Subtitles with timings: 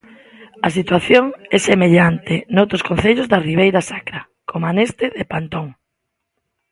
[0.67, 1.25] A situación
[1.55, 5.67] é semellante noutros concellos da Ribeira Sacra, coma neste de Pantón.